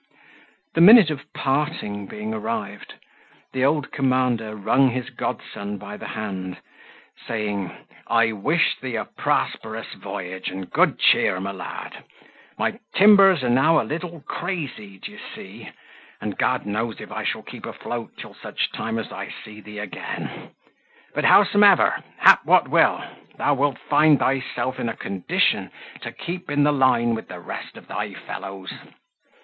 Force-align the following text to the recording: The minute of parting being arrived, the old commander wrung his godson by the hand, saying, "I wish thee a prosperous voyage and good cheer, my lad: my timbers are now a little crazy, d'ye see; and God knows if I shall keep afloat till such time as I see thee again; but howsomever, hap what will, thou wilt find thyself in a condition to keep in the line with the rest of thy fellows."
The 0.73 0.81
minute 0.81 1.11
of 1.11 1.31
parting 1.31 2.07
being 2.07 2.33
arrived, 2.33 2.95
the 3.53 3.63
old 3.63 3.91
commander 3.91 4.55
wrung 4.55 4.89
his 4.89 5.11
godson 5.11 5.77
by 5.77 5.95
the 5.95 6.07
hand, 6.07 6.57
saying, 7.27 7.69
"I 8.07 8.31
wish 8.31 8.79
thee 8.81 8.95
a 8.95 9.05
prosperous 9.05 9.93
voyage 9.93 10.49
and 10.49 10.67
good 10.71 10.97
cheer, 10.97 11.39
my 11.39 11.51
lad: 11.51 12.03
my 12.57 12.79
timbers 12.95 13.43
are 13.43 13.49
now 13.51 13.79
a 13.79 13.83
little 13.85 14.21
crazy, 14.21 14.97
d'ye 14.97 15.19
see; 15.35 15.69
and 16.19 16.35
God 16.35 16.65
knows 16.65 16.99
if 16.99 17.11
I 17.11 17.23
shall 17.23 17.43
keep 17.43 17.67
afloat 17.67 18.09
till 18.17 18.33
such 18.33 18.71
time 18.71 18.97
as 18.97 19.11
I 19.11 19.29
see 19.45 19.61
thee 19.61 19.77
again; 19.77 20.49
but 21.13 21.25
howsomever, 21.25 22.03
hap 22.17 22.43
what 22.43 22.67
will, 22.67 23.03
thou 23.37 23.53
wilt 23.53 23.77
find 23.77 24.17
thyself 24.17 24.79
in 24.79 24.89
a 24.89 24.97
condition 24.97 25.69
to 26.01 26.11
keep 26.11 26.49
in 26.49 26.63
the 26.63 26.73
line 26.73 27.13
with 27.13 27.27
the 27.27 27.39
rest 27.39 27.77
of 27.77 27.85
thy 27.87 28.15
fellows." 28.15 28.73